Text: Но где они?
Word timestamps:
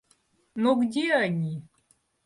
Но 0.55 0.73
где 0.77 1.13
они? 1.13 1.61